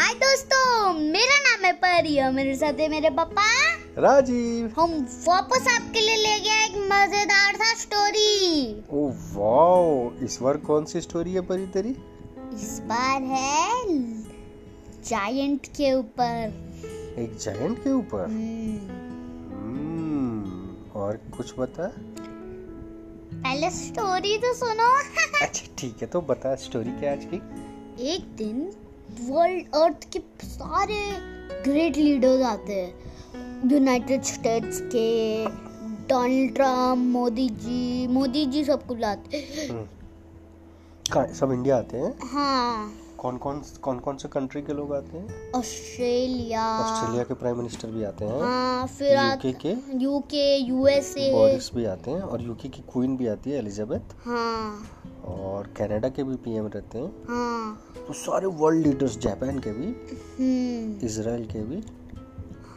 [0.00, 3.42] हाय दोस्तों मेरा नाम है परी और मेरे साथ है मेरे पापा।
[3.98, 4.90] राजीव। हम
[5.28, 11.00] वापस आपके लिए ले गया एक मज़ेदार सा स्टोरी ओ वाओ इस बार कौन सी
[11.00, 11.96] स्टोरी है परी तेरी?
[12.54, 13.84] इस बार है
[15.08, 16.52] जायंट के ऊपर।
[17.18, 18.24] एक जायंट के ऊपर?
[18.24, 18.78] हम्म,
[19.52, 21.92] हम्म, और कुछ बता?
[23.34, 24.92] पहले स्टोरी तो सुनो।
[25.42, 27.42] अच्छा ठीक है तो बता स्टोरी क्या आज की?
[28.14, 28.72] एक दिन
[29.20, 31.00] वर्ल्ड अर्थ के सारे
[31.64, 35.06] ग्रेट लीडर्स आते हैं यूनाइटेड स्टेट्स के
[36.08, 42.14] डोनाल्ड ट्रंप मोदी जी मोदी जी सब कुछ लाते हैं। हम्म। सब इंडिया आते हैं
[42.32, 45.50] हाँ कौन कौन कौन कौन से कंट्री के लोग आते हैं?
[45.52, 49.74] ऑस्ट्रेलिया। ऑस्ट्रेलिया के प्राइम मिनिस्टर भी आते हैं। हाँ फिर यूके के?
[50.04, 55.12] यूके यूएसए बोरिस भी आते हैं और यूके की क्वीन भी आती है एलिजाबेथ हाँ।
[55.24, 59.86] और कनाडा के भी पीएम रहते हैं। हाँ। तो सारे वर्ल्ड लीडर्स जापान के भी
[60.40, 61.82] हम्म। इसराइल के भी।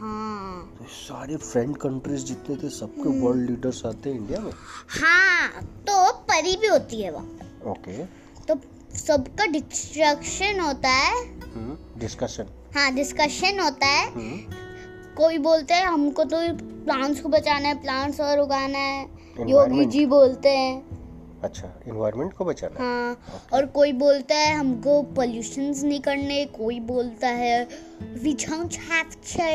[0.00, 4.52] हाँ। तो सारे फ्रेंड कंट्रीज़ जितने थे सबके वर्ल्ड लीडर्स आते हैं इंडिया में।
[5.00, 8.04] हाँ तो परी भी होती है वहाँ ओके
[8.48, 8.54] तो
[8.96, 11.24] सबका डिस्ट्रक्शन होता है।
[11.98, 14.10] डिस्कशन हाँ डिस्कशन होता है।
[15.16, 16.36] कोई बोलते हैं हमको तो
[16.84, 19.02] प्लांट्स को बचाना है प्लांट्स और उगाना है।
[19.48, 20.82] योगी जी बोलते हैं।
[21.42, 23.18] अच्छा इन्वायरमेंट को बचाना है। हाँ
[23.52, 27.68] और कोई बोलता है हमको पोल्यूशंस नहीं करने कोई बोलता है
[28.24, 29.48] we don't have to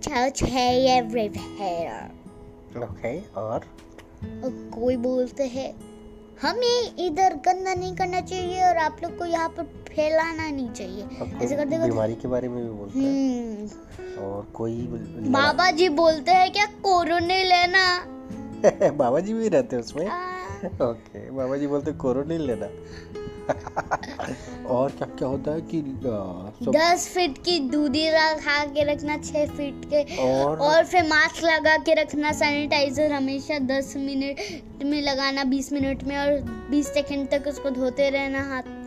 [0.00, 1.38] touch everywhere
[2.84, 3.60] okay और?
[4.44, 5.89] और कोई बोलते हैं
[6.42, 11.04] हमें इधर गंदा नहीं करना चाहिए और आप लोग को यहाँ पर फैलाना नहीं चाहिए।
[11.42, 14.86] ऐसे करते बीमारी के बारे में भी बोलते है। हम्म। और कोई
[15.30, 18.04] बाबा जी बोलते हैं क्या कोरोना लेना?
[18.90, 20.06] बाबा जी भी रहते हैं उसमें?
[20.82, 22.66] ओके बाबा जी बोलते कोरोना लेना।
[24.70, 25.80] और क्या क्या होता है कि
[26.60, 31.44] सब दस फीट की दूरी रखा के रखना छह फीट के। और और फिर मास्क
[31.44, 37.28] लगा के रखना सैनिटाइजर हमेशा दस मिनट में लगाना बीस मिनट में और बीस सेकंड
[37.30, 38.78] तक उसको धोते रहना हाथ।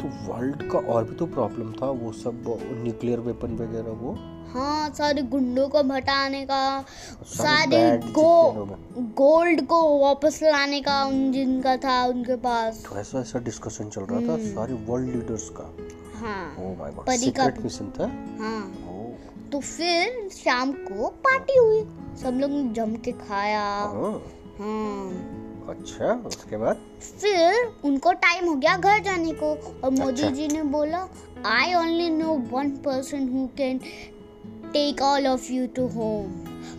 [0.00, 2.44] तो वर्ल्ड का और भी तो प्रॉब्लम था वो सब
[2.82, 4.16] न्यूक्लियर वेपन वगैरह वो।
[4.52, 6.84] हाँ सारे गुंडों को हटाने का
[7.24, 8.52] सारे गो
[8.98, 14.02] गोल्ड को वापस लाने का उन जिनका था उनके पास। तो ऐसा ऐसा डिस्कशन चल
[14.02, 15.76] रहा था सारे वर्ल्ड लीडर्स का।
[16.18, 18.04] हाँ का- सीक्रेट मिशन था?
[18.44, 19.04] हाँ। ओ
[19.52, 21.80] तो फिर शाम को पार्टी हुई।
[22.22, 24.22] सब लोग जम के खाया। हाँ,
[24.58, 25.34] हाँ।
[25.68, 26.76] अच्छा उसके बाद?
[27.20, 31.08] फिर उनको टाइम हो गया घर जाने को। और मोदी अच्छा। जी ने बोला
[31.46, 33.80] I only know one person who can
[34.72, 36.32] take all of you to home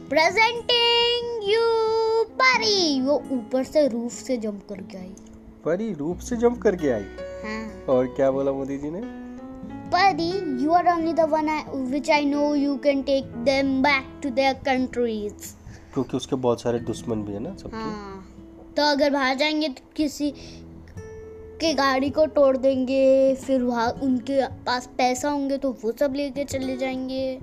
[0.10, 1.62] presenting you
[2.42, 5.14] Pari वो ऊपर से रूफ से जंप करके आई।
[5.66, 7.06] परी रूप से जंप करके आई?
[7.44, 9.02] हाँ। और क्या बोला मोदी जी ने?
[9.94, 10.30] Pari
[10.64, 11.50] you are only the one
[11.92, 15.54] which I know you can take them back to their countries
[15.94, 18.26] क्योंकि उसके बहुत सारे दुश्मन भी है ना सबके। हाँ।
[18.78, 20.32] तो अगर बाहर जाएँगे तो किसी
[21.62, 26.44] के गाड़ी को तोड़ देंगे फिर वहाँ उनके पास पैसा होंगे तो वो सब लेके
[26.44, 27.40] चले जाएँगे।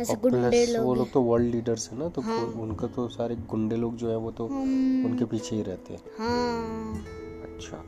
[0.00, 3.08] ऐसे गुंडे प्लस वो लोग लोग तो वर्ल्ड लीडर्स है ना तो हाँ। उनका तो
[3.08, 7.04] सारे गुंडे लोग जो है वो तो उनके पीछे ही रहते हैं। हाँ।
[7.44, 7.82] अच्छा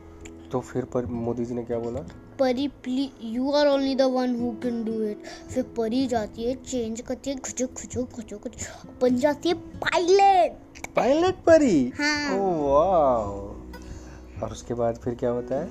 [0.51, 1.99] तो फिर पर मोदी जी ने क्या बोला?
[2.39, 6.53] Pari please you are only the one who can do it फिर परी जाती है
[6.63, 11.87] चेंज करती है खुचो खुचो खुचो खुचो बन जाती है पायलट पायलट परी?
[11.99, 15.65] हाँ। ओ वाह और उसके बाद फिर क्या होता है?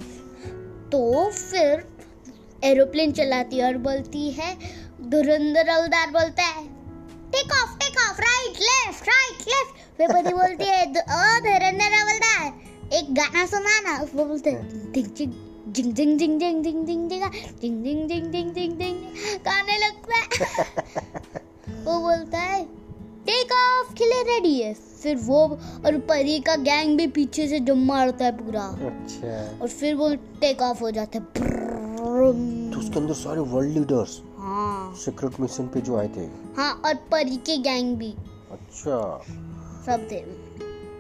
[0.91, 1.85] तो फिर
[2.65, 4.55] एरोप्लेन चलाती है और बोलती है
[5.01, 6.65] धुरंधर अवतार बोलता है
[7.33, 12.95] take off take off right left right left फिर पति बोलती है ओ धुरंधर अवतार
[12.95, 15.33] एक गाना सुना ना वो बोलते हैं टिंग टिंग
[15.69, 17.29] जिंग जिंग जिंग जिंग जिंग जिंग जिंग
[17.61, 18.97] जिंग जिंग जिंग जिंग जिंग जिंग
[19.47, 20.65] गाने लगता है
[21.85, 22.65] वो बोलता है
[23.27, 25.39] टेक ऑफ़ के लिए रेडी है फिर वो
[25.87, 30.15] और परी का गैंग भी पीछे से जम मारता है पूरा अच्छा और फिर वो
[30.41, 31.27] टेक ऑफ़ हो जाते हैं।
[32.73, 34.36] तो उसके अंदर सारे वर्ल्ड लीडर्स हाँ
[35.05, 36.27] सीक्रेट मिशन पे जो आए थे?
[36.57, 38.15] हाँ और परी के गैंग भी।
[38.53, 39.23] अच्छा।
[39.87, 40.21] सब थे।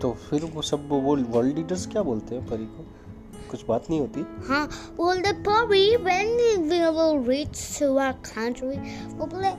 [0.00, 2.84] तो फिर वो सब वो वर्ल्ड लीडर्स क्या बोलते हैं परी को?
[3.50, 4.26] कुछ बात नहीं होती?
[4.48, 4.66] हाँ
[4.96, 6.32] बोलते परी when
[6.70, 8.78] we will reach to our country
[9.19, 9.52] वो बोले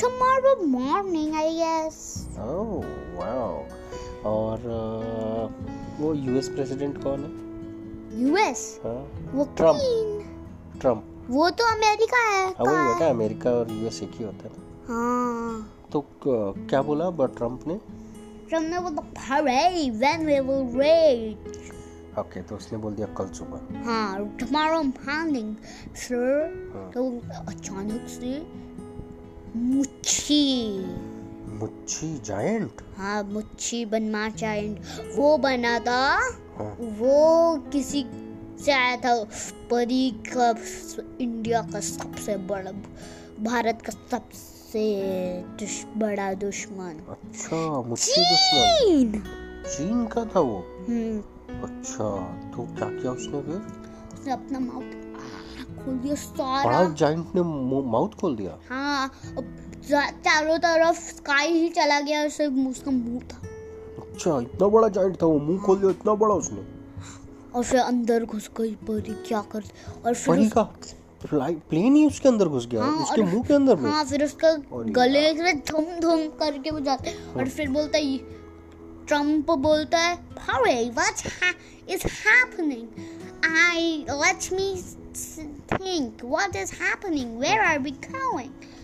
[0.00, 1.98] tomorrow morning I guess.
[2.38, 2.84] Oh
[3.18, 3.64] wow
[4.30, 4.68] और
[6.00, 7.30] वो यूएस प्रेसिडेंट कौन है?
[8.30, 13.70] US हाँ। वो ट्रंप। queen ट्रंप वो तो अमेरिका है हाँ वही बेटा अमेरिका और
[13.70, 14.52] यूएस एक ही होता है।
[14.88, 17.80] हाँ। तो क्या बोला ब- ट्रंप ने?
[18.48, 23.84] ट्रंप ने बोला hurry when we will reach okay तो उसने बोल दिया कल सुबह।
[23.84, 25.56] हाँ टुमारो मॉर्निंग
[26.74, 28.46] हाँ। तो अचानक से
[29.58, 30.78] मुच्छी।
[31.48, 34.78] मुच्छी जायंट हाँ मुच्छी बनना चाइंड
[35.16, 36.00] वो बना था
[36.58, 38.02] हाँ। वो किसी
[38.64, 39.14] से आया था
[39.70, 40.54] परी का
[41.20, 42.72] इंडिया का सबसे बड़ा
[43.40, 44.84] भारत का सबसे
[45.60, 49.20] दुश, बड़ा दुश्मन। अच्छा मुच्छी दुश्मन?
[49.66, 50.06] चीन!
[50.06, 50.58] का था वो?
[50.88, 51.18] हम्म।
[51.62, 52.08] अच्छा
[52.50, 53.60] तो क्या किया उसने फिर?
[54.14, 57.42] उसने अपना माउथ खोल दिया सारा। जायंट ने
[57.90, 58.58] माउथ खोल दिया?
[58.70, 59.08] हाँ
[59.90, 63.40] चारों तरफ़ स्काई ही चला गया सिर्फ़ उसका मुँह था।
[63.98, 65.38] अच्छा इतना बड़ा जायंट था वो?
[65.38, 66.75] मुँह खोल दिया इतना बड़ा उसने?
[67.56, 69.64] और फिर अंदर घुस गई परी क्या कर
[70.06, 70.62] और फिर परी का
[71.26, 74.24] फ़्लाइट प्लेन ही उसके अंदर घुस गया हाँ, उसके मुँह के अंदर में हाँ फिर
[74.24, 74.52] उसका
[75.00, 78.18] गले से धुम धुम करके वो जाते और फिर बोलता है
[79.08, 81.54] ट्रंप बोलता है ha-
[81.88, 82.86] is happening?
[83.42, 86.22] I let me s- think.
[86.24, 87.38] What is happening?
[87.38, 87.92] Where are we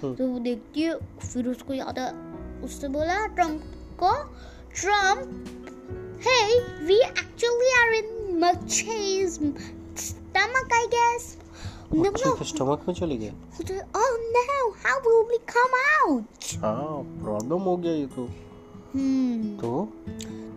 [0.02, 2.10] हम्म। तो वो देखती है फिर उसको याद है
[2.64, 3.62] उससे बोला ट्रंप
[4.02, 4.12] को
[4.74, 5.58] Trump
[6.22, 6.50] hey
[6.88, 9.38] we actually are in Machay's
[9.94, 11.36] stomach I guess
[11.92, 13.30] no मच्छी no के स्टमक में चली गई
[13.94, 18.28] oh no how will we come out हाँ प्रॉब्लम हो गया ये तो
[18.94, 19.88] hmm तो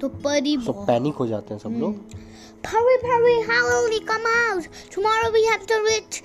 [0.01, 2.24] तो परी सब पैनिक हो जाते हैं सब लोग
[2.66, 4.68] Hurry, hurry, how will we come out?
[4.89, 6.24] Tomorrow we have to reach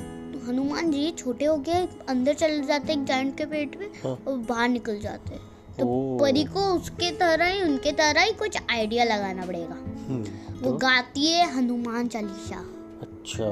[0.48, 4.38] Hanuman ji छोटे हो के अंदर चले जाते एक जाइंट के पेट में हाँ। और
[4.38, 5.36] बाहर निकल जाते।
[5.80, 10.24] तो परी को उसके तरह ही उनके तरह ही कुछ आइडिया लगाना पड़ेगा। हम्म,
[10.54, 10.78] वो तो?
[10.78, 12.66] गाती है हनुमान चालीसा।
[13.02, 13.46] अच्छा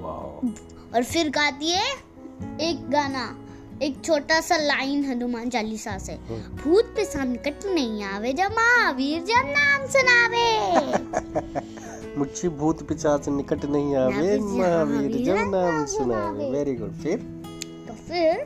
[0.00, 0.46] वाओ।
[0.94, 1.92] और फिर गाती है
[2.60, 3.41] एक गाना।
[3.82, 9.22] एक छोटा सा लाइन हनुमान चालीसा से हम्म। भूत पे संकट नहीं आवे जब महावीर
[9.30, 10.48] जब नाम सुनावे।
[12.18, 17.18] मुच्छी भूत पिचाच निकट नहीं आवे महावीर जब नाम सुनावे। वेरी गुड फिर?
[17.88, 18.44] तो फिर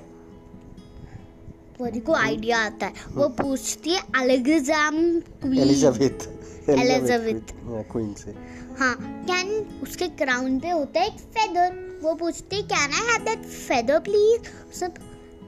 [1.81, 4.97] परी को आइडिया आता है। वो पूछती है अलगजाम
[5.43, 6.29] क्वीन एलिजाबेथ
[6.71, 7.53] एलिजाबेथ।
[7.93, 8.35] क्वीन से।
[8.79, 8.94] हाँ
[9.29, 9.50] कैन
[9.82, 13.99] उसके क्राउन पे होता है एक फेदर वो पूछती है can I have that feather
[14.09, 14.49] please
[14.81, 14.94] सब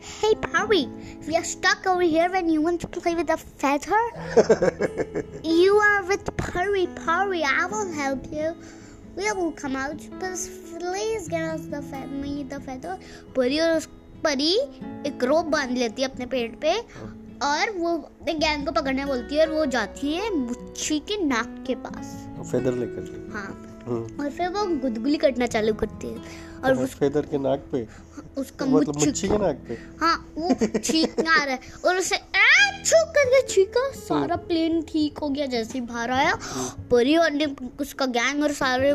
[0.01, 0.89] Hey Parry,
[1.27, 4.01] we are stuck over here and you want to play with a feather?
[5.43, 8.55] you are with Parry, Parry, I will help you.
[9.17, 10.39] We will come out, but
[10.79, 12.97] please get us the fe- me the feather.
[13.37, 13.81] परी और
[14.25, 14.53] परी
[15.09, 16.77] एक रोप बाँध लेती है अपने पेट पे
[17.47, 17.91] और वो
[18.29, 22.15] एक गैंग को पकड़ने बोलती है और वो जाती है मुच्छी के नाक के पास
[22.51, 26.17] फेदर लेकर हाँ हम्म, और फिर वो गुदगुली करना चालू करती है।
[26.65, 27.87] और तो उस, फेदर के नाक पे?
[28.41, 29.79] उसका मतलब मुच्छी के नाक पे?
[30.01, 35.19] हाँ वो छींकना आ रहा है। और उसे आ, छू करके छींका। सारा प्लेन ठीक
[35.19, 36.39] हो गया जैसे ही बाहर आया।
[36.91, 38.95] परी और उसका गैंग और सारे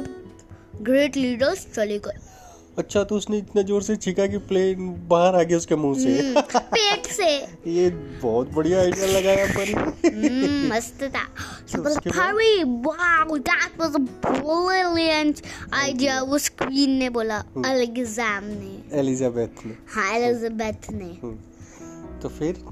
[0.82, 2.33] ग्रेट लीडर्स चले गए।
[2.80, 6.20] अच्छा तो उसने इतना ज़ोर से छीका कि प्लेन बाहर आ गया उसके मुँह से।
[6.20, 7.28] हम्म, पेट से।
[7.68, 7.90] ये
[8.22, 11.24] बहुत बढ़िया आइडिया लगाया परी हम्म, मस्त था?
[12.18, 15.42] Harry, wow, that was a brilliant
[15.84, 16.20] idea.
[16.22, 22.64] उस क्वीन ने बोला हम्म। अलगजाम ने। एलिजाबेथ ने। हाँ एलिजाबेथ ने। हम्म, तो फिर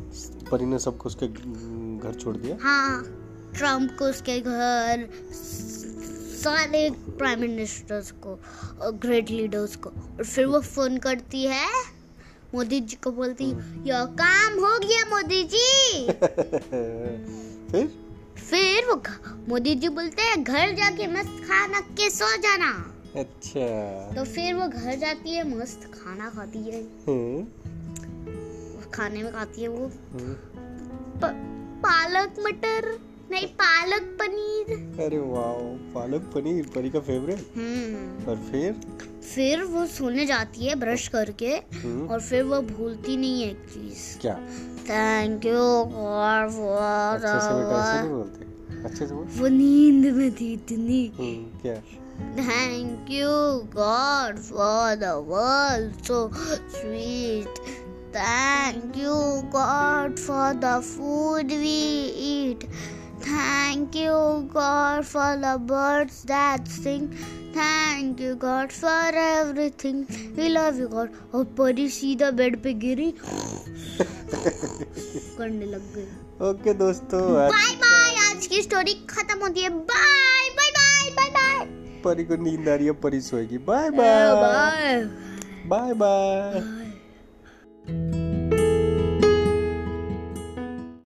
[0.52, 2.58] परी ने सबको उसके घर छोड़ दिया?
[2.62, 3.04] हाँ
[3.58, 5.08] ट्रंप को उसके घर
[6.44, 8.40] सारे प्राइम मिनिस्टर्स को
[8.82, 11.68] और ग्रेट लीडर्स को। और फिर वो फ़ोन करती है
[12.56, 13.46] मोदी जी को बोलती
[13.90, 16.08] यो काम हो गया मोदी जी!
[17.72, 18.02] फिर?
[18.50, 19.04] फिर वो
[19.50, 24.68] मोदी जी बोलते हैं घर जाके मस्त खाना के सो जाना। अच्छा। तो फिर वो
[24.68, 27.46] घर जाती है मस्त खाना खाती है। हम्म,
[28.92, 30.34] खाने में खाती है वो। हम्म,
[31.20, 31.48] प-
[31.86, 33.00] पालक मटर
[33.32, 34.31] नहीं पालक पनीर
[35.02, 35.54] अरे वाह
[35.94, 38.74] पालक पनीर परी का फेवरेट हम्म। और फिर?
[39.36, 43.66] फिर वो सोने जाती है ब्रश करके हम्म, और फिर वो भूलती नहीं है एक
[43.74, 44.34] चीज़। क्या?
[44.90, 50.14] थैंक यू गॉड फॉर अच्छे से बेटा ऐसे नहीं बोलते। अच्छे से बोल। वो नींद
[50.14, 51.76] में थी इतनी। हम्म, क्या?
[52.22, 53.28] Thank you
[53.76, 57.60] God for the world so sweet
[58.16, 59.14] thank you
[59.52, 61.80] God for the food we
[62.32, 62.68] eat
[63.28, 64.14] thank you
[64.54, 67.08] God for the birds that sing
[67.58, 70.04] thank you God for everything
[70.38, 73.10] we love you God और परी सीधा bed पे गिरी।
[75.38, 76.06] करने लग गई।
[76.50, 81.30] Okay दोस्तों आज bye bye आज की स्टोरी खत्म होती है। Bye bye bye bye
[81.30, 81.66] bye
[82.06, 85.04] परी को नींद आ रही है परी सोएगी। Bye bye
[85.66, 86.80] bye bye